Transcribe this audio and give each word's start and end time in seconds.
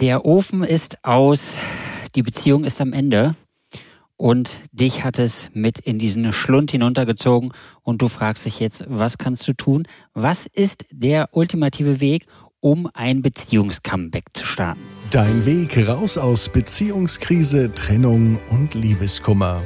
Der 0.00 0.24
Ofen 0.24 0.64
ist 0.64 1.04
aus, 1.04 1.54
die 2.16 2.22
Beziehung 2.22 2.64
ist 2.64 2.80
am 2.80 2.92
Ende 2.92 3.36
und 4.16 4.58
dich 4.72 5.04
hat 5.04 5.20
es 5.20 5.50
mit 5.52 5.78
in 5.78 6.00
diesen 6.00 6.32
Schlund 6.32 6.72
hinuntergezogen 6.72 7.52
und 7.82 8.02
du 8.02 8.08
fragst 8.08 8.44
dich 8.44 8.58
jetzt, 8.58 8.84
was 8.88 9.18
kannst 9.18 9.46
du 9.46 9.52
tun? 9.52 9.86
Was 10.12 10.46
ist 10.46 10.84
der 10.90 11.28
ultimative 11.30 12.00
Weg, 12.00 12.26
um 12.58 12.90
ein 12.92 13.22
Beziehungscomeback 13.22 14.30
zu 14.34 14.44
starten? 14.44 14.80
Dein 15.12 15.46
Weg 15.46 15.86
raus 15.86 16.18
aus 16.18 16.48
Beziehungskrise, 16.48 17.72
Trennung 17.72 18.40
und 18.50 18.74
Liebeskummer. 18.74 19.62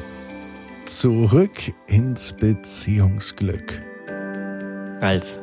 Zurück 0.84 1.72
ins 1.86 2.34
Beziehungsglück. 2.34 3.82
Ralf, 5.00 5.40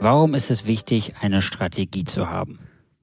warum 0.00 0.34
ist 0.34 0.50
es 0.50 0.66
wichtig, 0.66 1.14
eine 1.20 1.40
Strategie 1.40 2.02
zu 2.02 2.30
haben? 2.30 2.58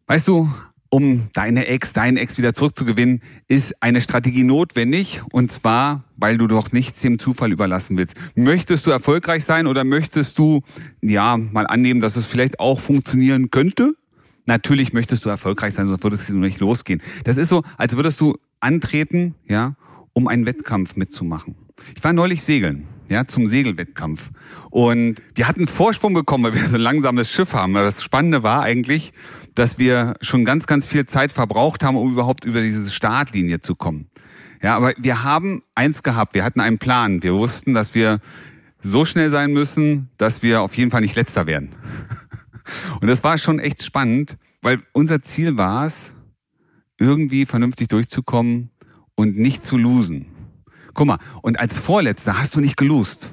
Weißt 0.07 0.27
du, 0.27 0.49
um 0.91 1.29
deine 1.33 1.67
Ex, 1.67 1.93
deinen 1.93 2.17
Ex 2.17 2.37
wieder 2.37 2.53
zurückzugewinnen, 2.53 3.21
ist 3.47 3.81
eine 3.81 4.01
Strategie 4.01 4.43
notwendig. 4.43 5.21
Und 5.31 5.51
zwar, 5.51 6.03
weil 6.17 6.37
du 6.37 6.47
doch 6.47 6.73
nichts 6.73 7.01
dem 7.01 7.17
Zufall 7.17 7.51
überlassen 7.51 7.97
willst. 7.97 8.15
Möchtest 8.35 8.85
du 8.85 8.91
erfolgreich 8.91 9.45
sein 9.45 9.67
oder 9.67 9.85
möchtest 9.85 10.37
du, 10.37 10.61
ja, 11.01 11.37
mal 11.37 11.65
annehmen, 11.65 12.01
dass 12.01 12.17
es 12.17 12.27
vielleicht 12.27 12.59
auch 12.59 12.79
funktionieren 12.79 13.49
könnte? 13.49 13.95
Natürlich 14.45 14.91
möchtest 14.91 15.23
du 15.23 15.29
erfolgreich 15.29 15.73
sein, 15.73 15.87
sonst 15.87 16.03
würdest 16.03 16.27
du 16.27 16.35
nicht 16.35 16.59
losgehen. 16.59 17.01
Das 17.23 17.37
ist 17.37 17.47
so, 17.47 17.63
als 17.77 17.95
würdest 17.95 18.19
du 18.19 18.35
antreten, 18.59 19.35
ja, 19.47 19.75
um 20.11 20.27
einen 20.27 20.45
Wettkampf 20.45 20.97
mitzumachen. 20.97 21.55
Ich 21.95 22.03
war 22.03 22.11
neulich 22.11 22.43
segeln, 22.43 22.85
ja, 23.11 23.27
zum 23.27 23.45
Segelwettkampf. 23.45 24.31
Und 24.69 25.21
wir 25.35 25.49
hatten 25.49 25.67
Vorsprung 25.67 26.13
bekommen, 26.13 26.45
weil 26.45 26.55
wir 26.55 26.65
so 26.65 26.75
ein 26.75 26.81
langsames 26.81 27.29
Schiff 27.29 27.53
haben. 27.53 27.73
Das 27.73 28.01
Spannende 28.01 28.41
war 28.41 28.63
eigentlich, 28.63 29.11
dass 29.53 29.77
wir 29.77 30.15
schon 30.21 30.45
ganz, 30.45 30.65
ganz 30.65 30.87
viel 30.87 31.05
Zeit 31.05 31.33
verbraucht 31.33 31.83
haben, 31.83 31.97
um 31.97 32.13
überhaupt 32.13 32.45
über 32.45 32.61
diese 32.61 32.89
Startlinie 32.89 33.59
zu 33.59 33.75
kommen. 33.75 34.09
Ja, 34.63 34.77
aber 34.77 34.93
wir 34.97 35.23
haben 35.23 35.61
eins 35.75 36.03
gehabt. 36.03 36.35
Wir 36.35 36.45
hatten 36.45 36.61
einen 36.61 36.77
Plan. 36.77 37.21
Wir 37.21 37.33
wussten, 37.33 37.73
dass 37.73 37.95
wir 37.95 38.19
so 38.79 39.03
schnell 39.03 39.29
sein 39.29 39.51
müssen, 39.51 40.09
dass 40.17 40.41
wir 40.41 40.61
auf 40.61 40.77
jeden 40.77 40.89
Fall 40.89 41.01
nicht 41.01 41.17
letzter 41.17 41.47
werden. 41.47 41.75
Und 43.01 43.09
das 43.09 43.25
war 43.25 43.37
schon 43.37 43.59
echt 43.59 43.83
spannend, 43.83 44.37
weil 44.61 44.81
unser 44.93 45.21
Ziel 45.21 45.57
war 45.57 45.85
es, 45.85 46.13
irgendwie 46.97 47.45
vernünftig 47.45 47.89
durchzukommen 47.89 48.69
und 49.15 49.35
nicht 49.35 49.65
zu 49.65 49.77
losen. 49.77 50.27
Guck 50.93 51.07
mal, 51.07 51.17
und 51.41 51.59
als 51.59 51.79
Vorletzter 51.79 52.39
hast 52.39 52.55
du 52.55 52.59
nicht 52.59 52.77
gelost. 52.77 53.29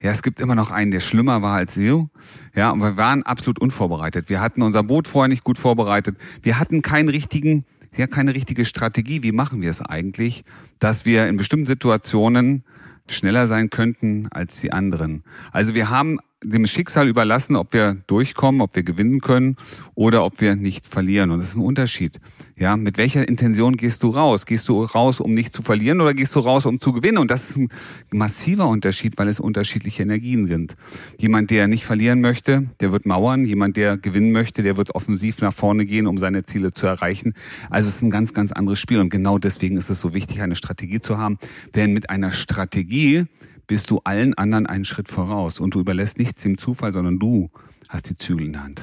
Ja, 0.00 0.12
es 0.12 0.22
gibt 0.22 0.38
immer 0.38 0.54
noch 0.54 0.70
einen, 0.70 0.90
der 0.90 1.00
schlimmer 1.00 1.42
war 1.42 1.56
als 1.56 1.74
du. 1.74 2.08
Ja, 2.54 2.70
und 2.70 2.80
wir 2.80 2.96
waren 2.96 3.24
absolut 3.24 3.58
unvorbereitet. 3.58 4.28
Wir 4.28 4.40
hatten 4.40 4.62
unser 4.62 4.84
Boot 4.84 5.08
vorher 5.08 5.28
nicht 5.28 5.42
gut 5.42 5.58
vorbereitet. 5.58 6.16
Wir 6.42 6.60
hatten 6.60 6.82
keinen 6.82 7.08
richtigen, 7.08 7.64
ja, 7.96 8.06
keine 8.06 8.34
richtige 8.34 8.64
Strategie. 8.64 9.22
Wie 9.24 9.32
machen 9.32 9.60
wir 9.60 9.70
es 9.70 9.82
eigentlich, 9.82 10.44
dass 10.78 11.04
wir 11.04 11.26
in 11.26 11.36
bestimmten 11.36 11.66
Situationen 11.66 12.62
schneller 13.10 13.48
sein 13.48 13.70
könnten 13.70 14.28
als 14.30 14.60
die 14.60 14.72
anderen? 14.72 15.24
Also 15.50 15.74
wir 15.74 15.90
haben 15.90 16.20
dem 16.44 16.66
Schicksal 16.66 17.08
überlassen, 17.08 17.56
ob 17.56 17.72
wir 17.72 17.96
durchkommen, 18.06 18.60
ob 18.60 18.76
wir 18.76 18.84
gewinnen 18.84 19.20
können 19.20 19.56
oder 19.94 20.24
ob 20.24 20.40
wir 20.40 20.54
nicht 20.54 20.86
verlieren. 20.86 21.30
Und 21.30 21.40
das 21.40 21.48
ist 21.48 21.56
ein 21.56 21.62
Unterschied. 21.62 22.20
Ja, 22.56 22.76
mit 22.76 22.96
welcher 22.96 23.26
Intention 23.26 23.76
gehst 23.76 24.02
du 24.02 24.10
raus? 24.10 24.46
Gehst 24.46 24.68
du 24.68 24.84
raus, 24.84 25.20
um 25.20 25.34
nicht 25.34 25.52
zu 25.52 25.62
verlieren 25.62 26.00
oder 26.00 26.14
gehst 26.14 26.34
du 26.36 26.40
raus, 26.40 26.64
um 26.66 26.80
zu 26.80 26.92
gewinnen? 26.92 27.18
Und 27.18 27.30
das 27.30 27.50
ist 27.50 27.56
ein 27.56 27.68
massiver 28.12 28.68
Unterschied, 28.68 29.18
weil 29.18 29.28
es 29.28 29.40
unterschiedliche 29.40 30.02
Energien 30.04 30.46
sind. 30.46 30.76
Jemand, 31.18 31.50
der 31.50 31.66
nicht 31.66 31.84
verlieren 31.84 32.20
möchte, 32.20 32.70
der 32.80 32.92
wird 32.92 33.04
mauern. 33.04 33.44
Jemand, 33.44 33.76
der 33.76 33.96
gewinnen 33.96 34.30
möchte, 34.30 34.62
der 34.62 34.76
wird 34.76 34.94
offensiv 34.94 35.40
nach 35.40 35.54
vorne 35.54 35.86
gehen, 35.86 36.06
um 36.06 36.18
seine 36.18 36.44
Ziele 36.44 36.72
zu 36.72 36.86
erreichen. 36.86 37.34
Also 37.68 37.88
es 37.88 37.96
ist 37.96 38.02
ein 38.02 38.10
ganz, 38.10 38.32
ganz 38.32 38.52
anderes 38.52 38.78
Spiel. 38.78 39.00
Und 39.00 39.10
genau 39.10 39.38
deswegen 39.38 39.76
ist 39.76 39.90
es 39.90 40.00
so 40.00 40.14
wichtig, 40.14 40.40
eine 40.40 40.54
Strategie 40.54 41.00
zu 41.00 41.18
haben. 41.18 41.38
Denn 41.74 41.92
mit 41.92 42.10
einer 42.10 42.30
Strategie 42.30 43.26
bist 43.68 43.90
du 43.90 44.00
allen 44.02 44.34
anderen 44.34 44.66
einen 44.66 44.84
Schritt 44.84 45.08
voraus 45.08 45.60
und 45.60 45.74
du 45.74 45.80
überlässt 45.80 46.18
nichts 46.18 46.42
dem 46.42 46.58
Zufall, 46.58 46.90
sondern 46.90 47.20
du 47.20 47.50
hast 47.88 48.10
die 48.10 48.16
Zügel 48.16 48.46
in 48.46 48.52
der 48.54 48.64
Hand. 48.64 48.82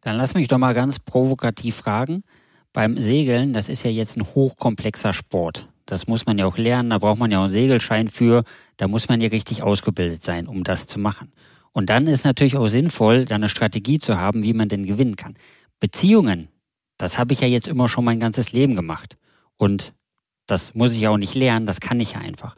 Dann 0.00 0.16
lass 0.16 0.34
mich 0.34 0.48
doch 0.48 0.58
mal 0.58 0.74
ganz 0.74 0.98
provokativ 0.98 1.76
fragen. 1.76 2.24
Beim 2.72 3.00
Segeln, 3.00 3.52
das 3.52 3.68
ist 3.68 3.84
ja 3.84 3.90
jetzt 3.90 4.16
ein 4.16 4.26
hochkomplexer 4.26 5.12
Sport. 5.12 5.68
Das 5.84 6.08
muss 6.08 6.26
man 6.26 6.38
ja 6.38 6.46
auch 6.46 6.58
lernen, 6.58 6.90
da 6.90 6.98
braucht 6.98 7.18
man 7.18 7.30
ja 7.30 7.38
auch 7.38 7.44
einen 7.44 7.52
Segelschein 7.52 8.08
für, 8.08 8.42
da 8.76 8.88
muss 8.88 9.08
man 9.08 9.20
ja 9.20 9.28
richtig 9.28 9.62
ausgebildet 9.62 10.22
sein, 10.22 10.48
um 10.48 10.64
das 10.64 10.86
zu 10.86 10.98
machen. 10.98 11.32
Und 11.72 11.90
dann 11.90 12.06
ist 12.06 12.24
natürlich 12.24 12.56
auch 12.56 12.66
sinnvoll, 12.66 13.26
da 13.26 13.36
eine 13.36 13.48
Strategie 13.48 13.98
zu 13.98 14.18
haben, 14.18 14.42
wie 14.42 14.54
man 14.54 14.68
denn 14.68 14.86
gewinnen 14.86 15.16
kann. 15.16 15.34
Beziehungen, 15.78 16.48
das 16.98 17.18
habe 17.18 17.34
ich 17.34 17.40
ja 17.40 17.46
jetzt 17.46 17.68
immer 17.68 17.88
schon 17.88 18.04
mein 18.04 18.18
ganzes 18.18 18.52
Leben 18.52 18.74
gemacht. 18.74 19.16
Und 19.56 19.92
das 20.46 20.74
muss 20.74 20.94
ich 20.94 21.06
auch 21.06 21.18
nicht 21.18 21.34
lernen, 21.34 21.66
das 21.66 21.80
kann 21.80 22.00
ich 22.00 22.12
ja 22.12 22.20
einfach. 22.20 22.56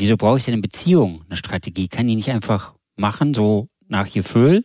Wieso 0.00 0.16
brauche 0.16 0.38
ich 0.38 0.46
denn 0.46 0.54
eine 0.54 0.62
Beziehung, 0.62 1.24
eine 1.28 1.36
Strategie? 1.36 1.86
Kann 1.86 2.06
die 2.06 2.16
nicht 2.16 2.30
einfach 2.30 2.74
machen, 2.96 3.34
so 3.34 3.68
nach 3.86 4.10
Gefühl? 4.10 4.64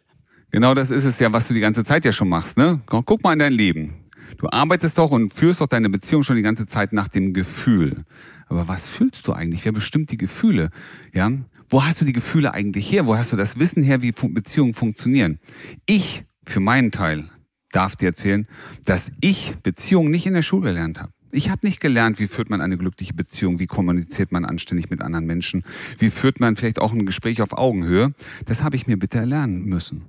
Genau 0.49 0.73
das 0.73 0.91
ist 0.91 1.03
es 1.03 1.19
ja, 1.19 1.33
was 1.33 1.49
du 1.49 1.53
die 1.53 1.59
ganze 1.59 1.83
Zeit 1.83 2.05
ja 2.05 2.13
schon 2.13 2.29
machst. 2.29 2.55
Ne? 2.55 2.81
Guck 2.85 3.21
mal 3.21 3.33
in 3.33 3.39
dein 3.39 3.51
Leben. 3.51 4.05
Du 4.37 4.47
arbeitest 4.49 4.97
doch 4.97 5.11
und 5.11 5.33
führst 5.33 5.59
doch 5.59 5.67
deine 5.67 5.89
Beziehung 5.89 6.23
schon 6.23 6.37
die 6.37 6.41
ganze 6.41 6.67
Zeit 6.67 6.93
nach 6.93 7.09
dem 7.09 7.33
Gefühl. 7.33 8.05
Aber 8.47 8.69
was 8.69 8.87
fühlst 8.87 9.27
du 9.27 9.33
eigentlich? 9.33 9.65
Wer 9.65 9.73
bestimmt 9.73 10.09
die 10.09 10.17
Gefühle? 10.17 10.69
Ja? 11.13 11.29
Wo 11.67 11.83
hast 11.83 11.99
du 11.99 12.05
die 12.05 12.13
Gefühle 12.13 12.53
eigentlich 12.53 12.89
her? 12.89 13.05
Wo 13.05 13.17
hast 13.17 13.33
du 13.33 13.35
das 13.35 13.59
Wissen 13.59 13.83
her, 13.83 14.01
wie 14.01 14.13
Beziehungen 14.13 14.73
funktionieren? 14.73 15.39
Ich, 15.85 16.23
für 16.45 16.61
meinen 16.61 16.91
Teil, 16.91 17.29
darf 17.73 17.97
dir 17.97 18.05
erzählen, 18.05 18.47
dass 18.85 19.11
ich 19.19 19.55
Beziehungen 19.63 20.11
nicht 20.11 20.27
in 20.27 20.33
der 20.33 20.43
Schule 20.43 20.69
gelernt 20.69 21.01
habe. 21.01 21.11
Ich 21.35 21.49
habe 21.49 21.67
nicht 21.67 21.81
gelernt, 21.81 22.17
wie 22.19 22.27
führt 22.27 22.49
man 22.49 22.61
eine 22.61 22.77
glückliche 22.77 23.13
Beziehung, 23.13 23.59
wie 23.59 23.67
kommuniziert 23.67 24.31
man 24.31 24.45
anständig 24.45 24.89
mit 24.89 25.01
anderen 25.01 25.25
Menschen, 25.25 25.63
wie 25.99 26.09
führt 26.09 26.39
man 26.39 26.55
vielleicht 26.55 26.79
auch 26.79 26.93
ein 26.93 27.05
Gespräch 27.05 27.41
auf 27.41 27.57
Augenhöhe. 27.57 28.13
Das 28.45 28.63
habe 28.63 28.77
ich 28.77 28.87
mir 28.87 28.97
bitte 28.97 29.17
erlernen 29.17 29.65
müssen. 29.65 30.05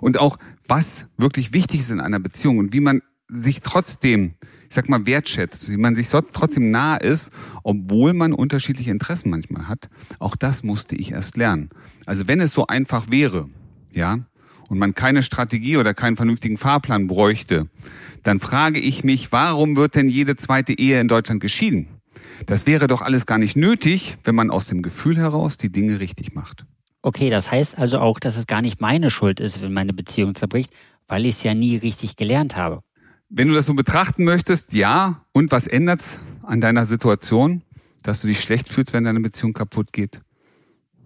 Und 0.00 0.18
auch, 0.18 0.38
was 0.66 1.06
wirklich 1.18 1.52
wichtig 1.52 1.80
ist 1.80 1.90
in 1.90 2.00
einer 2.00 2.18
Beziehung 2.18 2.56
und 2.56 2.72
wie 2.72 2.80
man 2.80 3.02
sich 3.28 3.60
trotzdem, 3.60 4.36
ich 4.66 4.74
sag 4.74 4.88
mal, 4.88 5.04
wertschätzt, 5.04 5.70
wie 5.70 5.76
man 5.76 5.96
sich 5.96 6.08
trotzdem 6.08 6.70
nah 6.70 6.96
ist, 6.96 7.30
obwohl 7.62 8.14
man 8.14 8.32
unterschiedliche 8.32 8.90
Interessen 8.90 9.28
manchmal 9.28 9.68
hat. 9.68 9.90
Auch 10.18 10.34
das 10.34 10.62
musste 10.62 10.96
ich 10.96 11.12
erst 11.12 11.36
lernen. 11.36 11.68
Also 12.06 12.26
wenn 12.26 12.40
es 12.40 12.54
so 12.54 12.66
einfach 12.66 13.10
wäre, 13.10 13.50
ja, 13.92 14.20
und 14.68 14.78
man 14.78 14.94
keine 14.94 15.22
Strategie 15.22 15.76
oder 15.76 15.94
keinen 15.94 16.16
vernünftigen 16.16 16.56
Fahrplan 16.56 17.06
bräuchte, 17.06 17.68
dann 18.22 18.40
frage 18.40 18.80
ich 18.80 19.04
mich, 19.04 19.32
warum 19.32 19.76
wird 19.76 19.94
denn 19.94 20.08
jede 20.08 20.36
zweite 20.36 20.72
Ehe 20.72 21.00
in 21.00 21.08
Deutschland 21.08 21.40
geschieden? 21.40 21.88
Das 22.46 22.66
wäre 22.66 22.86
doch 22.86 23.02
alles 23.02 23.26
gar 23.26 23.38
nicht 23.38 23.56
nötig, 23.56 24.16
wenn 24.24 24.34
man 24.34 24.50
aus 24.50 24.66
dem 24.66 24.82
Gefühl 24.82 25.16
heraus 25.16 25.56
die 25.56 25.70
Dinge 25.70 26.00
richtig 26.00 26.34
macht. 26.34 26.64
Okay, 27.02 27.28
das 27.28 27.50
heißt 27.50 27.78
also 27.78 27.98
auch, 27.98 28.18
dass 28.18 28.36
es 28.36 28.46
gar 28.46 28.62
nicht 28.62 28.80
meine 28.80 29.10
Schuld 29.10 29.38
ist, 29.38 29.60
wenn 29.60 29.72
meine 29.72 29.92
Beziehung 29.92 30.34
zerbricht, 30.34 30.72
weil 31.06 31.26
ich 31.26 31.36
es 31.36 31.42
ja 31.42 31.54
nie 31.54 31.76
richtig 31.76 32.16
gelernt 32.16 32.56
habe. 32.56 32.80
Wenn 33.28 33.48
du 33.48 33.54
das 33.54 33.66
so 33.66 33.74
betrachten 33.74 34.24
möchtest, 34.24 34.72
ja. 34.72 35.24
Und 35.32 35.50
was 35.50 35.66
ändert's 35.66 36.18
an 36.42 36.60
deiner 36.60 36.86
Situation, 36.86 37.62
dass 38.02 38.20
du 38.20 38.28
dich 38.28 38.40
schlecht 38.40 38.68
fühlst, 38.68 38.92
wenn 38.92 39.04
deine 39.04 39.20
Beziehung 39.20 39.52
kaputt 39.52 39.92
geht? 39.92 40.20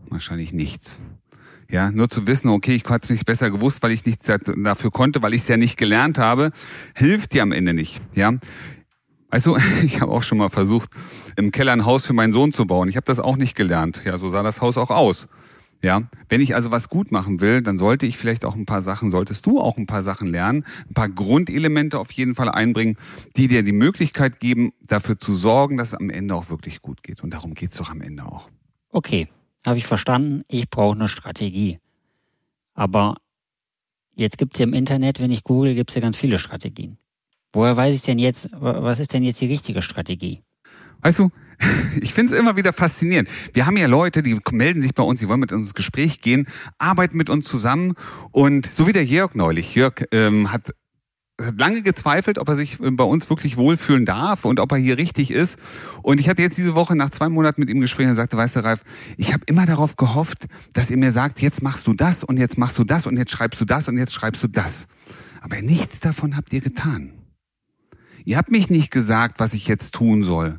Wahrscheinlich 0.09 0.53
nichts. 0.53 1.01
Ja, 1.71 1.91
nur 1.91 2.09
zu 2.09 2.27
wissen, 2.27 2.49
okay, 2.49 2.75
ich 2.75 2.85
hatte 2.85 3.05
es 3.05 3.11
nicht 3.11 3.27
besser 3.27 3.51
gewusst, 3.51 3.83
weil 3.83 3.93
ich 3.93 4.07
nichts 4.07 4.27
dafür 4.27 4.91
konnte, 4.91 5.21
weil 5.21 5.35
ich 5.35 5.43
es 5.43 5.49
ja 5.49 5.59
nicht 5.59 5.77
gelernt 5.77 6.17
habe, 6.17 6.51
hilft 6.95 7.35
dir 7.35 7.43
am 7.43 7.53
Ende 7.53 7.75
nicht. 7.75 8.01
Ja, 8.15 8.33
Weißt 9.31 9.47
du, 9.47 9.57
ich 9.85 10.01
habe 10.01 10.13
auch 10.13 10.23
schon 10.23 10.39
mal 10.39 10.49
versucht, 10.49 10.91
im 11.37 11.51
Keller 11.51 11.73
ein 11.73 11.85
Haus 11.85 12.07
für 12.07 12.13
meinen 12.13 12.33
Sohn 12.33 12.53
zu 12.53 12.67
bauen. 12.67 12.89
Ich 12.89 12.97
habe 12.97 13.05
das 13.05 13.21
auch 13.21 13.37
nicht 13.37 13.55
gelernt. 13.55 14.03
Ja, 14.05 14.19
so 14.19 14.31
sah 14.31 14.43
das 14.43 14.61
Haus 14.61 14.77
auch 14.77 14.91
aus. 14.91 15.29
Ja, 15.81 16.03
wenn 16.29 16.41
ich 16.41 16.57
also 16.57 16.73
was 16.73 16.89
gut 16.89 17.13
machen 17.13 17.41
will, 17.41 17.63
dann 17.63 17.79
sollte 17.79 18.05
ich 18.05 18.17
vielleicht 18.17 18.45
auch 18.45 18.57
ein 18.57 18.67
paar 18.67 18.83
Sachen, 18.83 19.13
solltest 19.13 19.47
du 19.47 19.61
auch 19.61 19.77
ein 19.77 19.87
paar 19.87 20.03
Sachen 20.03 20.27
lernen, 20.27 20.65
ein 20.89 20.95
paar 20.95 21.09
Grundelemente 21.09 22.01
auf 22.01 22.11
jeden 22.11 22.35
Fall 22.35 22.49
einbringen, 22.49 22.97
die 23.37 23.47
dir 23.47 23.63
die 23.63 23.71
Möglichkeit 23.71 24.41
geben, 24.41 24.73
dafür 24.81 25.19
zu 25.19 25.37
sorgen, 25.37 25.77
dass 25.77 25.89
es 25.89 25.95
am 25.95 26.11
Ende 26.11 26.35
auch 26.35 26.51
wirklich 26.51 26.83
gut 26.83 27.05
geht. 27.05 27.23
Und 27.23 27.33
darum 27.33 27.55
geht's 27.55 27.77
doch 27.77 27.91
am 27.91 28.01
Ende 28.01 28.25
auch. 28.25 28.51
Okay, 28.91 29.29
habe 29.69 29.79
ich 29.79 29.87
verstanden, 29.87 30.43
ich 30.49 30.69
brauche 30.69 30.97
eine 30.97 31.09
Strategie. 31.09 31.79
Aber 32.75 33.17
jetzt 34.15 34.39
gibt 34.39 34.55
es 34.55 34.61
ja 34.61 34.67
im 34.67 34.75
Internet, 34.75 35.21
wenn 35.21 35.31
ich 35.31 35.45
google, 35.45 35.75
gibt 35.75 35.91
es 35.91 35.95
ja 35.95 36.01
ganz 36.01 36.17
viele 36.17 36.39
Strategien. 36.39 36.99
Woher 37.53 37.77
weiß 37.77 37.95
ich 37.95 38.03
denn 38.03 38.19
jetzt, 38.19 38.49
was 38.53 38.99
ist 38.99 39.13
denn 39.13 39.23
jetzt 39.23 39.41
die 39.41 39.47
richtige 39.47 39.83
Strategie? 39.83 40.43
Weißt 41.01 41.19
du, 41.19 41.31
ich 42.01 42.13
finde 42.13 42.35
es 42.35 42.39
immer 42.39 42.57
wieder 42.57 42.73
faszinierend. 42.73 43.29
Wir 43.53 43.67
haben 43.67 43.77
ja 43.77 43.87
Leute, 43.87 44.23
die 44.23 44.39
melden 44.53 44.83
sich 44.83 44.95
bei 44.95 45.03
uns, 45.03 45.21
die 45.21 45.29
wollen 45.29 45.41
mit 45.41 45.53
uns 45.53 45.69
ins 45.69 45.75
Gespräch 45.75 46.21
gehen, 46.21 46.47
arbeiten 46.79 47.17
mit 47.17 47.31
uns 47.31 47.47
zusammen 47.47 47.95
und 48.31 48.73
so 48.73 48.87
wie 48.87 48.93
der 48.93 49.05
Jörg 49.05 49.35
neulich. 49.35 49.75
Jörg 49.75 50.05
ähm, 50.13 50.53
hat 50.53 50.69
hat 50.69 50.75
lange 51.57 51.83
gezweifelt, 51.83 52.39
ob 52.39 52.49
er 52.49 52.57
sich 52.57 52.79
bei 52.81 53.05
uns 53.05 53.31
wirklich 53.31 53.57
wohlfühlen 53.57 54.05
darf 54.05 54.45
und 54.45 54.59
ob 54.59 54.73
er 54.73 54.79
hier 54.79 54.99
richtig 54.99 55.31
ist. 55.31 55.59
Und 56.03 56.19
ich 56.19 56.29
hatte 56.29 56.43
jetzt 56.43 56.59
diese 56.59 56.75
Woche 56.75 56.97
nach 56.97 57.11
zwei 57.11 57.29
Monaten 57.29 57.61
mit 57.61 57.71
ihm 57.71 57.81
gesprochen 57.81 58.11
und 58.11 58.17
sagte, 58.17 58.37
weißt 58.37 58.57
du, 58.57 58.65
Ralf, 58.65 58.83
ich 59.17 59.33
habe 59.33 59.45
immer 59.47 59.65
darauf 59.65 59.97
gehofft, 59.97 60.47
dass 60.73 60.91
er 60.91 60.97
mir 60.97 61.11
sagt, 61.11 61.41
jetzt 61.41 61.63
machst 61.63 61.87
du 61.87 61.95
das 61.95 62.25
und 62.25 62.39
jetzt 62.39 62.59
machst 62.59 62.79
du 62.79 62.85
das 62.85 63.07
und 63.07 63.17
jetzt 63.17 63.31
schreibst 63.31 63.61
du 63.61 63.65
das 63.65 63.89
und 63.89 63.97
jetzt 63.99 64.13
schreibst 64.13 64.43
du 64.43 64.49
das. 64.49 64.89
Aber 65.41 65.63
nichts 65.63 66.01
davon 66.01 66.37
habt 66.37 66.53
ihr 66.53 66.61
getan. 66.61 67.13
Ihr 68.25 68.37
habt 68.37 68.51
mich 68.51 68.69
nicht 68.69 68.91
gesagt, 68.91 69.39
was 69.39 69.55
ich 69.55 69.69
jetzt 69.69 69.95
tun 69.95 70.23
soll, 70.25 70.59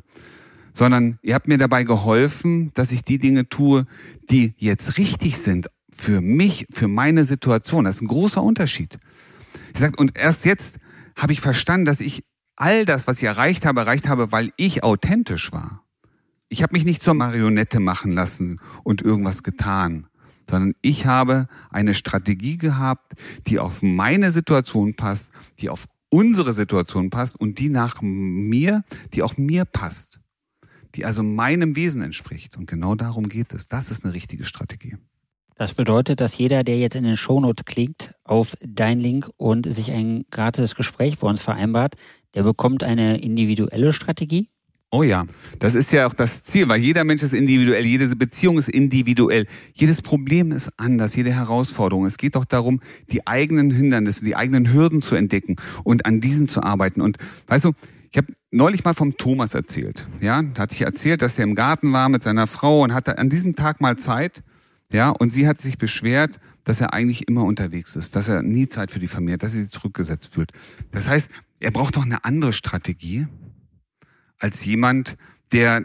sondern 0.72 1.18
ihr 1.22 1.34
habt 1.34 1.46
mir 1.46 1.58
dabei 1.58 1.84
geholfen, 1.84 2.72
dass 2.74 2.90
ich 2.90 3.04
die 3.04 3.18
Dinge 3.18 3.48
tue, 3.48 3.84
die 4.30 4.54
jetzt 4.56 4.96
richtig 4.96 5.38
sind 5.38 5.68
für 5.92 6.22
mich, 6.22 6.66
für 6.72 6.88
meine 6.88 7.24
Situation. 7.24 7.84
Das 7.84 7.96
ist 7.96 8.02
ein 8.02 8.08
großer 8.08 8.42
Unterschied. 8.42 8.98
Er 9.74 9.80
sagt, 9.80 9.98
und 9.98 10.16
erst 10.16 10.44
jetzt 10.44 10.78
habe 11.16 11.32
ich 11.32 11.40
verstanden, 11.40 11.86
dass 11.86 12.00
ich 12.00 12.24
all 12.56 12.84
das, 12.84 13.06
was 13.06 13.18
ich 13.18 13.24
erreicht 13.24 13.64
habe, 13.66 13.80
erreicht 13.80 14.08
habe, 14.08 14.32
weil 14.32 14.52
ich 14.56 14.84
authentisch 14.84 15.52
war. 15.52 15.84
Ich 16.48 16.62
habe 16.62 16.72
mich 16.72 16.84
nicht 16.84 17.02
zur 17.02 17.14
Marionette 17.14 17.80
machen 17.80 18.12
lassen 18.12 18.60
und 18.82 19.02
irgendwas 19.02 19.42
getan, 19.42 20.08
sondern 20.48 20.74
ich 20.82 21.06
habe 21.06 21.48
eine 21.70 21.94
Strategie 21.94 22.58
gehabt, 22.58 23.14
die 23.46 23.58
auf 23.58 23.82
meine 23.82 24.30
Situation 24.30 24.94
passt, 24.94 25.30
die 25.60 25.70
auf 25.70 25.86
unsere 26.10 26.52
Situation 26.52 27.10
passt 27.10 27.38
und 27.38 27.58
die 27.58 27.68
nach 27.68 28.02
mir, 28.02 28.84
die 29.14 29.22
auch 29.22 29.36
mir 29.36 29.64
passt, 29.64 30.20
die 30.96 31.04
also 31.04 31.22
meinem 31.22 31.76
Wesen 31.76 32.02
entspricht. 32.02 32.56
Und 32.56 32.66
genau 32.66 32.96
darum 32.96 33.28
geht 33.28 33.54
es. 33.54 33.68
Das 33.68 33.90
ist 33.90 34.04
eine 34.04 34.12
richtige 34.12 34.44
Strategie. 34.44 34.96
Das 35.60 35.74
bedeutet, 35.74 36.22
dass 36.22 36.38
jeder, 36.38 36.64
der 36.64 36.78
jetzt 36.78 36.96
in 36.96 37.04
den 37.04 37.18
Shownotes 37.18 37.66
klickt, 37.66 38.14
auf 38.24 38.56
dein 38.66 38.98
Link 38.98 39.28
und 39.36 39.70
sich 39.70 39.92
ein 39.92 40.24
gratis 40.30 40.74
Gespräch 40.74 41.18
bei 41.18 41.28
uns 41.28 41.42
vereinbart, 41.42 41.96
der 42.34 42.44
bekommt 42.44 42.82
eine 42.82 43.20
individuelle 43.20 43.92
Strategie? 43.92 44.48
Oh 44.90 45.02
ja, 45.02 45.26
das 45.58 45.74
ist 45.74 45.92
ja 45.92 46.06
auch 46.06 46.14
das 46.14 46.44
Ziel, 46.44 46.66
weil 46.70 46.80
jeder 46.80 47.04
Mensch 47.04 47.22
ist 47.22 47.34
individuell, 47.34 47.84
jede 47.84 48.08
Beziehung 48.16 48.56
ist 48.56 48.70
individuell, 48.70 49.46
jedes 49.74 50.00
Problem 50.00 50.50
ist 50.50 50.70
anders, 50.78 51.14
jede 51.14 51.30
Herausforderung. 51.30 52.06
Es 52.06 52.16
geht 52.16 52.36
doch 52.36 52.46
darum, 52.46 52.80
die 53.12 53.26
eigenen 53.26 53.70
Hindernisse, 53.70 54.24
die 54.24 54.36
eigenen 54.36 54.72
Hürden 54.72 55.02
zu 55.02 55.14
entdecken 55.14 55.56
und 55.84 56.06
an 56.06 56.22
diesen 56.22 56.48
zu 56.48 56.62
arbeiten. 56.62 57.02
Und 57.02 57.18
weißt 57.48 57.66
du, 57.66 57.72
ich 58.10 58.16
habe 58.16 58.32
neulich 58.50 58.82
mal 58.82 58.94
vom 58.94 59.18
Thomas 59.18 59.52
erzählt. 59.52 60.06
Ja, 60.22 60.40
da 60.40 60.62
hatte 60.62 60.74
ich 60.74 60.80
erzählt, 60.80 61.20
dass 61.20 61.38
er 61.38 61.44
im 61.44 61.54
Garten 61.54 61.92
war 61.92 62.08
mit 62.08 62.22
seiner 62.22 62.46
Frau 62.46 62.80
und 62.80 62.94
hatte 62.94 63.18
an 63.18 63.28
diesem 63.28 63.54
Tag 63.54 63.82
mal 63.82 63.98
Zeit 63.98 64.42
ja, 64.92 65.10
und 65.10 65.32
sie 65.32 65.46
hat 65.46 65.60
sich 65.60 65.78
beschwert, 65.78 66.40
dass 66.64 66.80
er 66.80 66.92
eigentlich 66.92 67.28
immer 67.28 67.44
unterwegs 67.44 67.96
ist, 67.96 68.16
dass 68.16 68.28
er 68.28 68.42
nie 68.42 68.68
Zeit 68.68 68.90
für 68.90 68.98
die 68.98 69.08
Familie 69.08 69.34
hat, 69.34 69.42
dass 69.42 69.52
sie 69.52 69.68
zurückgesetzt 69.68 70.32
fühlt. 70.32 70.52
Das 70.90 71.08
heißt, 71.08 71.28
er 71.60 71.70
braucht 71.70 71.96
doch 71.96 72.04
eine 72.04 72.24
andere 72.24 72.52
Strategie 72.52 73.26
als 74.38 74.64
jemand, 74.64 75.16
der 75.52 75.84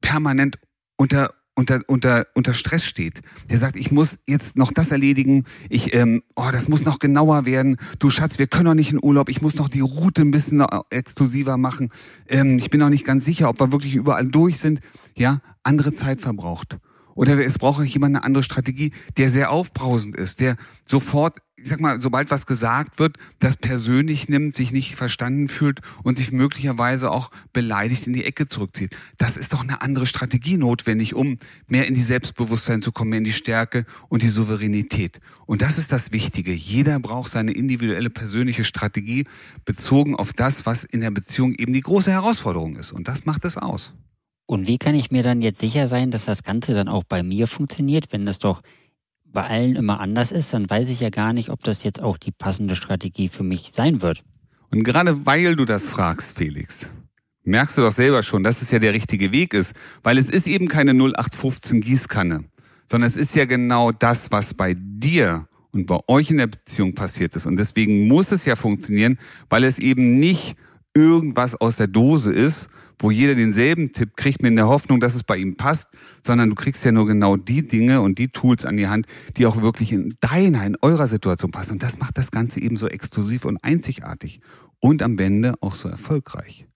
permanent 0.00 0.58
unter 0.96 1.34
unter, 1.56 1.80
unter, 1.86 2.26
unter 2.34 2.54
Stress 2.54 2.84
steht. 2.84 3.22
Der 3.48 3.58
sagt, 3.58 3.76
ich 3.76 3.90
muss 3.90 4.18
jetzt 4.26 4.56
noch 4.56 4.72
das 4.72 4.92
erledigen, 4.92 5.44
ich, 5.70 5.94
ähm, 5.94 6.22
oh, 6.36 6.50
das 6.52 6.68
muss 6.68 6.84
noch 6.84 6.98
genauer 6.98 7.46
werden. 7.46 7.78
Du 7.98 8.10
Schatz, 8.10 8.38
wir 8.38 8.46
können 8.46 8.66
noch 8.66 8.74
nicht 8.74 8.92
in 8.92 9.02
Urlaub, 9.02 9.30
ich 9.30 9.40
muss 9.40 9.54
noch 9.56 9.68
die 9.68 9.80
Route 9.80 10.22
ein 10.22 10.30
bisschen 10.30 10.64
exklusiver 10.90 11.56
machen. 11.56 11.90
Ähm, 12.28 12.58
ich 12.58 12.68
bin 12.68 12.80
noch 12.80 12.90
nicht 12.90 13.06
ganz 13.06 13.24
sicher, 13.24 13.48
ob 13.48 13.58
wir 13.58 13.72
wirklich 13.72 13.94
überall 13.94 14.26
durch 14.26 14.58
sind. 14.58 14.80
Ja, 15.16 15.40
andere 15.62 15.94
Zeit 15.94 16.20
verbraucht. 16.20 16.76
Oder 17.16 17.42
es 17.44 17.58
braucht 17.58 17.84
jemand 17.84 18.14
eine 18.14 18.24
andere 18.24 18.44
Strategie, 18.44 18.92
der 19.16 19.30
sehr 19.30 19.50
aufbrausend 19.50 20.14
ist, 20.14 20.38
der 20.38 20.56
sofort, 20.84 21.38
ich 21.56 21.66
sag 21.66 21.80
mal, 21.80 21.98
sobald 21.98 22.30
was 22.30 22.44
gesagt 22.44 22.98
wird, 22.98 23.16
das 23.38 23.56
persönlich 23.56 24.28
nimmt, 24.28 24.54
sich 24.54 24.70
nicht 24.70 24.96
verstanden 24.96 25.48
fühlt 25.48 25.80
und 26.04 26.18
sich 26.18 26.30
möglicherweise 26.30 27.10
auch 27.10 27.30
beleidigt 27.54 28.06
in 28.06 28.12
die 28.12 28.24
Ecke 28.24 28.46
zurückzieht. 28.46 28.94
Das 29.16 29.38
ist 29.38 29.54
doch 29.54 29.62
eine 29.62 29.80
andere 29.80 30.06
Strategie 30.06 30.58
notwendig, 30.58 31.14
um 31.14 31.38
mehr 31.66 31.86
in 31.86 31.94
die 31.94 32.02
Selbstbewusstsein 32.02 32.82
zu 32.82 32.92
kommen, 32.92 33.10
mehr 33.10 33.18
in 33.18 33.24
die 33.24 33.32
Stärke 33.32 33.86
und 34.10 34.22
die 34.22 34.28
Souveränität. 34.28 35.18
Und 35.46 35.62
das 35.62 35.78
ist 35.78 35.92
das 35.92 36.12
Wichtige. 36.12 36.52
Jeder 36.52 37.00
braucht 37.00 37.32
seine 37.32 37.52
individuelle 37.52 38.10
persönliche 38.10 38.64
Strategie 38.64 39.24
bezogen 39.64 40.14
auf 40.16 40.34
das, 40.34 40.66
was 40.66 40.84
in 40.84 41.00
der 41.00 41.10
Beziehung 41.10 41.54
eben 41.54 41.72
die 41.72 41.80
große 41.80 42.10
Herausforderung 42.10 42.76
ist. 42.76 42.92
Und 42.92 43.08
das 43.08 43.24
macht 43.24 43.46
es 43.46 43.56
aus. 43.56 43.94
Und 44.46 44.68
wie 44.68 44.78
kann 44.78 44.94
ich 44.94 45.10
mir 45.10 45.22
dann 45.22 45.42
jetzt 45.42 45.60
sicher 45.60 45.88
sein, 45.88 46.10
dass 46.10 46.24
das 46.24 46.44
Ganze 46.44 46.74
dann 46.74 46.88
auch 46.88 47.04
bei 47.04 47.22
mir 47.22 47.46
funktioniert, 47.48 48.12
wenn 48.12 48.26
das 48.26 48.38
doch 48.38 48.62
bei 49.24 49.44
allen 49.44 49.76
immer 49.76 50.00
anders 50.00 50.30
ist, 50.30 50.54
dann 50.54 50.70
weiß 50.70 50.88
ich 50.88 51.00
ja 51.00 51.10
gar 51.10 51.32
nicht, 51.32 51.50
ob 51.50 51.62
das 51.62 51.82
jetzt 51.82 52.00
auch 52.00 52.16
die 52.16 52.32
passende 52.32 52.76
Strategie 52.76 53.28
für 53.28 53.42
mich 53.42 53.72
sein 53.74 54.00
wird. 54.00 54.22
Und 54.70 54.84
gerade 54.84 55.26
weil 55.26 55.56
du 55.56 55.64
das 55.64 55.84
fragst, 55.84 56.38
Felix, 56.38 56.90
merkst 57.44 57.76
du 57.76 57.82
doch 57.82 57.92
selber 57.92 58.22
schon, 58.22 58.44
dass 58.44 58.62
es 58.62 58.70
ja 58.70 58.78
der 58.78 58.92
richtige 58.92 59.32
Weg 59.32 59.52
ist, 59.52 59.74
weil 60.02 60.16
es 60.16 60.28
ist 60.28 60.46
eben 60.46 60.68
keine 60.68 60.92
0815 60.92 61.80
Gießkanne, 61.80 62.44
sondern 62.86 63.08
es 63.08 63.16
ist 63.16 63.34
ja 63.34 63.44
genau 63.44 63.92
das, 63.92 64.30
was 64.30 64.54
bei 64.54 64.74
dir 64.76 65.48
und 65.70 65.86
bei 65.86 65.98
euch 66.06 66.30
in 66.30 66.38
der 66.38 66.46
Beziehung 66.46 66.94
passiert 66.94 67.36
ist. 67.36 67.46
Und 67.46 67.56
deswegen 67.56 68.08
muss 68.08 68.32
es 68.32 68.44
ja 68.44 68.56
funktionieren, 68.56 69.18
weil 69.50 69.64
es 69.64 69.78
eben 69.78 70.18
nicht 70.18 70.56
irgendwas 70.94 71.54
aus 71.54 71.76
der 71.76 71.88
Dose 71.88 72.32
ist, 72.32 72.68
wo 72.98 73.10
jeder 73.10 73.34
denselben 73.34 73.92
Tipp 73.92 74.16
kriegt 74.16 74.42
mit 74.42 74.56
der 74.56 74.68
Hoffnung, 74.68 75.00
dass 75.00 75.14
es 75.14 75.22
bei 75.22 75.36
ihm 75.36 75.56
passt, 75.56 75.88
sondern 76.22 76.50
du 76.50 76.54
kriegst 76.54 76.84
ja 76.84 76.92
nur 76.92 77.06
genau 77.06 77.36
die 77.36 77.66
Dinge 77.66 78.00
und 78.00 78.18
die 78.18 78.28
Tools 78.28 78.64
an 78.64 78.76
die 78.76 78.88
Hand, 78.88 79.06
die 79.36 79.46
auch 79.46 79.60
wirklich 79.60 79.92
in 79.92 80.14
deiner, 80.20 80.64
in 80.64 80.76
eurer 80.80 81.06
Situation 81.06 81.50
passen. 81.50 81.72
Und 81.72 81.82
das 81.82 81.98
macht 81.98 82.16
das 82.18 82.30
Ganze 82.30 82.60
eben 82.60 82.76
so 82.76 82.88
exklusiv 82.88 83.44
und 83.44 83.58
einzigartig 83.62 84.40
und 84.80 85.02
am 85.02 85.18
Ende 85.18 85.54
auch 85.60 85.74
so 85.74 85.88
erfolgreich. 85.88 86.66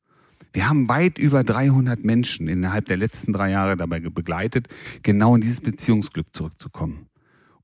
Wir 0.53 0.69
haben 0.69 0.89
weit 0.89 1.17
über 1.17 1.45
300 1.45 2.03
Menschen 2.05 2.49
innerhalb 2.49 2.87
der 2.87 2.97
letzten 2.97 3.33
drei 3.33 3.51
Jahre 3.51 3.77
dabei 3.77 4.01
begleitet, 4.01 4.69
genau 5.03 5.37
in 5.37 5.41
dieses 5.41 5.61
Beziehungsglück 5.61 6.27
zurückzukommen. 6.33 7.07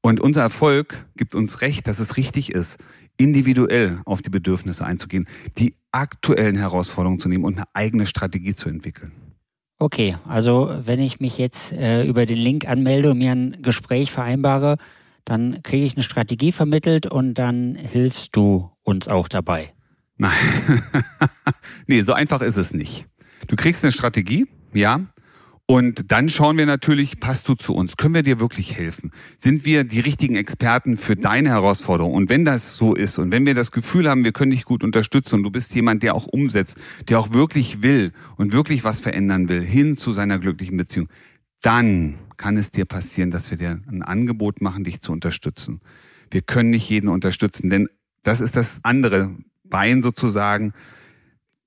Und 0.02 0.20
unser 0.20 0.42
Erfolg 0.42 1.04
gibt 1.16 1.34
uns 1.34 1.62
recht, 1.62 1.88
dass 1.88 1.98
es 1.98 2.16
richtig 2.16 2.52
ist, 2.52 2.78
individuell 3.16 4.00
auf 4.04 4.22
die 4.22 4.30
Bedürfnisse 4.30 4.84
einzugehen, 4.84 5.26
die 5.58 5.74
aktuellen 5.92 6.56
Herausforderungen 6.56 7.18
zu 7.18 7.28
nehmen 7.28 7.44
und 7.44 7.56
eine 7.56 7.66
eigene 7.72 8.06
Strategie 8.06 8.54
zu 8.54 8.68
entwickeln. 8.68 9.12
Okay, 9.78 10.16
also 10.26 10.74
wenn 10.84 11.00
ich 11.00 11.20
mich 11.20 11.36
jetzt 11.36 11.72
äh, 11.72 12.04
über 12.04 12.24
den 12.24 12.38
Link 12.38 12.66
anmelde 12.66 13.10
und 13.10 13.18
mir 13.18 13.32
ein 13.32 13.58
Gespräch 13.60 14.10
vereinbare, 14.10 14.76
dann 15.24 15.62
kriege 15.62 15.84
ich 15.84 15.96
eine 15.96 16.02
Strategie 16.02 16.52
vermittelt 16.52 17.06
und 17.06 17.34
dann 17.34 17.74
hilfst 17.74 18.34
du 18.34 18.70
uns 18.82 19.08
auch 19.08 19.28
dabei. 19.28 19.74
Nein, 20.16 20.32
nee, 21.86 22.00
so 22.00 22.14
einfach 22.14 22.40
ist 22.40 22.56
es 22.56 22.72
nicht. 22.72 23.06
Du 23.48 23.56
kriegst 23.56 23.84
eine 23.84 23.92
Strategie, 23.92 24.46
ja, 24.72 25.00
und 25.68 26.12
dann 26.12 26.28
schauen 26.28 26.56
wir 26.58 26.66
natürlich, 26.66 27.18
passt 27.18 27.48
du 27.48 27.54
zu 27.54 27.74
uns? 27.74 27.96
Können 27.96 28.14
wir 28.14 28.22
dir 28.22 28.38
wirklich 28.38 28.76
helfen? 28.76 29.10
Sind 29.36 29.64
wir 29.64 29.82
die 29.82 29.98
richtigen 29.98 30.36
Experten 30.36 30.96
für 30.96 31.16
deine 31.16 31.48
Herausforderung? 31.48 32.14
Und 32.14 32.30
wenn 32.30 32.44
das 32.44 32.76
so 32.76 32.94
ist 32.94 33.18
und 33.18 33.32
wenn 33.32 33.46
wir 33.46 33.54
das 33.54 33.72
Gefühl 33.72 34.08
haben, 34.08 34.22
wir 34.22 34.30
können 34.30 34.52
dich 34.52 34.64
gut 34.64 34.84
unterstützen 34.84 35.36
und 35.36 35.42
du 35.42 35.50
bist 35.50 35.74
jemand, 35.74 36.04
der 36.04 36.14
auch 36.14 36.28
umsetzt, 36.28 36.78
der 37.08 37.18
auch 37.18 37.32
wirklich 37.32 37.82
will 37.82 38.12
und 38.36 38.52
wirklich 38.52 38.84
was 38.84 39.00
verändern 39.00 39.48
will, 39.48 39.60
hin 39.60 39.96
zu 39.96 40.12
seiner 40.12 40.38
glücklichen 40.38 40.76
Beziehung, 40.76 41.08
dann 41.62 42.14
kann 42.36 42.56
es 42.56 42.70
dir 42.70 42.84
passieren, 42.84 43.32
dass 43.32 43.50
wir 43.50 43.58
dir 43.58 43.80
ein 43.88 44.02
Angebot 44.04 44.60
machen, 44.60 44.84
dich 44.84 45.00
zu 45.00 45.10
unterstützen. 45.10 45.80
Wir 46.30 46.42
können 46.42 46.70
nicht 46.70 46.88
jeden 46.88 47.08
unterstützen, 47.08 47.70
denn 47.70 47.88
das 48.22 48.40
ist 48.40 48.54
das 48.54 48.80
andere 48.84 49.34
Bein 49.64 50.00
sozusagen. 50.00 50.74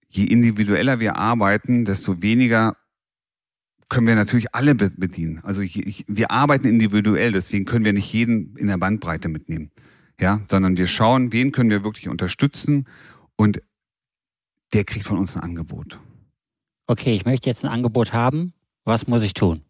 Je 0.07 0.23
individueller 0.23 1.01
wir 1.01 1.17
arbeiten, 1.17 1.83
desto 1.83 2.21
weniger 2.21 2.77
können 3.89 4.07
wir 4.07 4.15
natürlich 4.15 4.53
alle 4.53 4.75
bedienen. 4.75 5.39
Also 5.43 5.61
ich, 5.61 5.85
ich, 5.85 6.05
wir 6.07 6.31
arbeiten 6.31 6.67
individuell, 6.67 7.31
deswegen 7.31 7.65
können 7.65 7.85
wir 7.85 7.93
nicht 7.93 8.13
jeden 8.13 8.55
in 8.55 8.67
der 8.67 8.77
Bandbreite 8.77 9.27
mitnehmen. 9.27 9.71
Ja, 10.19 10.41
sondern 10.49 10.77
wir 10.77 10.87
schauen, 10.87 11.31
wen 11.31 11.51
können 11.51 11.69
wir 11.69 11.83
wirklich 11.83 12.07
unterstützen 12.09 12.85
und 13.35 13.61
der 14.73 14.83
kriegt 14.83 15.05
von 15.05 15.17
uns 15.17 15.35
ein 15.35 15.43
Angebot. 15.43 15.99
Okay, 16.87 17.15
ich 17.15 17.25
möchte 17.25 17.49
jetzt 17.49 17.63
ein 17.63 17.71
Angebot 17.71 18.13
haben. 18.13 18.53
Was 18.83 19.07
muss 19.07 19.23
ich 19.23 19.33
tun? 19.33 19.61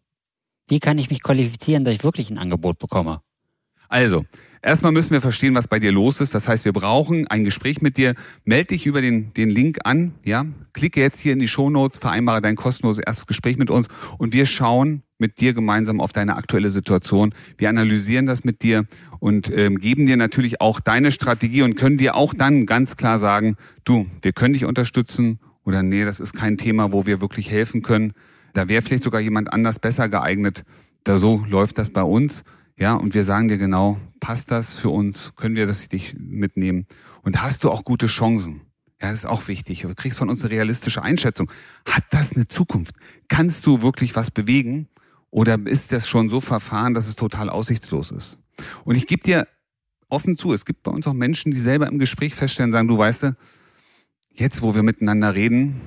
Wie 0.68 0.80
kann 0.80 0.98
ich 0.98 1.10
mich 1.10 1.22
qualifizieren, 1.22 1.84
dass 1.84 1.94
ich 1.94 2.04
wirklich 2.04 2.30
ein 2.30 2.38
Angebot 2.38 2.78
bekomme? 2.78 3.22
Also, 3.90 4.24
Erstmal 4.62 4.92
müssen 4.92 5.12
wir 5.12 5.22
verstehen, 5.22 5.54
was 5.54 5.68
bei 5.68 5.78
dir 5.78 5.90
los 5.90 6.20
ist. 6.20 6.34
Das 6.34 6.46
heißt, 6.46 6.66
wir 6.66 6.74
brauchen 6.74 7.26
ein 7.28 7.44
Gespräch 7.44 7.80
mit 7.80 7.96
dir. 7.96 8.14
Meld 8.44 8.70
dich 8.70 8.84
über 8.84 9.00
den, 9.00 9.32
den 9.32 9.48
Link 9.48 9.78
an, 9.84 10.12
ja. 10.22 10.44
Klicke 10.74 11.00
jetzt 11.00 11.18
hier 11.18 11.32
in 11.32 11.38
die 11.38 11.48
Show 11.48 11.70
Notes, 11.70 11.96
vereinbare 11.96 12.42
dein 12.42 12.56
kostenloses 12.56 13.02
erstes 13.02 13.26
Gespräch 13.26 13.56
mit 13.56 13.70
uns 13.70 13.88
und 14.18 14.34
wir 14.34 14.44
schauen 14.44 15.02
mit 15.16 15.40
dir 15.40 15.54
gemeinsam 15.54 15.98
auf 15.98 16.12
deine 16.12 16.36
aktuelle 16.36 16.70
Situation. 16.70 17.34
Wir 17.56 17.70
analysieren 17.70 18.26
das 18.26 18.44
mit 18.44 18.62
dir 18.62 18.84
und 19.18 19.50
ähm, 19.50 19.78
geben 19.78 20.04
dir 20.04 20.18
natürlich 20.18 20.60
auch 20.60 20.80
deine 20.80 21.10
Strategie 21.10 21.62
und 21.62 21.74
können 21.74 21.96
dir 21.96 22.14
auch 22.14 22.34
dann 22.34 22.66
ganz 22.66 22.96
klar 22.96 23.18
sagen, 23.18 23.56
du, 23.84 24.06
wir 24.20 24.32
können 24.32 24.52
dich 24.52 24.66
unterstützen 24.66 25.40
oder 25.64 25.82
nee, 25.82 26.04
das 26.04 26.20
ist 26.20 26.34
kein 26.34 26.58
Thema, 26.58 26.92
wo 26.92 27.06
wir 27.06 27.22
wirklich 27.22 27.50
helfen 27.50 27.80
können. 27.80 28.12
Da 28.52 28.68
wäre 28.68 28.82
vielleicht 28.82 29.04
sogar 29.04 29.22
jemand 29.22 29.52
anders 29.54 29.78
besser 29.78 30.10
geeignet. 30.10 30.64
Da 31.04 31.16
so 31.16 31.44
läuft 31.48 31.78
das 31.78 31.88
bei 31.88 32.02
uns. 32.02 32.44
Ja, 32.80 32.94
und 32.94 33.12
wir 33.12 33.24
sagen 33.24 33.48
dir 33.48 33.58
genau, 33.58 34.00
passt 34.20 34.50
das 34.50 34.72
für 34.72 34.88
uns? 34.88 35.34
Können 35.36 35.54
wir 35.54 35.66
das 35.66 35.86
dich 35.90 36.16
mitnehmen? 36.18 36.86
Und 37.20 37.42
hast 37.42 37.62
du 37.62 37.70
auch 37.70 37.84
gute 37.84 38.06
Chancen? 38.06 38.62
Ja, 39.02 39.10
das 39.10 39.20
ist 39.20 39.26
auch 39.26 39.48
wichtig. 39.48 39.82
Du 39.82 39.94
kriegst 39.94 40.16
von 40.16 40.30
uns 40.30 40.42
eine 40.42 40.50
realistische 40.50 41.02
Einschätzung. 41.02 41.52
Hat 41.84 42.04
das 42.08 42.34
eine 42.34 42.48
Zukunft? 42.48 42.96
Kannst 43.28 43.66
du 43.66 43.82
wirklich 43.82 44.16
was 44.16 44.30
bewegen? 44.30 44.88
Oder 45.30 45.58
ist 45.66 45.92
das 45.92 46.08
schon 46.08 46.30
so 46.30 46.40
verfahren, 46.40 46.94
dass 46.94 47.06
es 47.06 47.16
total 47.16 47.50
aussichtslos 47.50 48.12
ist? 48.12 48.38
Und 48.84 48.94
ich 48.94 49.06
gebe 49.06 49.22
dir 49.22 49.46
offen 50.08 50.38
zu, 50.38 50.54
es 50.54 50.64
gibt 50.64 50.82
bei 50.82 50.90
uns 50.90 51.06
auch 51.06 51.12
Menschen, 51.12 51.52
die 51.52 51.60
selber 51.60 51.86
im 51.86 51.98
Gespräch 51.98 52.34
feststellen, 52.34 52.72
sagen, 52.72 52.88
du 52.88 52.96
weißt, 52.96 53.34
jetzt, 54.32 54.62
wo 54.62 54.74
wir 54.74 54.82
miteinander 54.82 55.34
reden, 55.34 55.82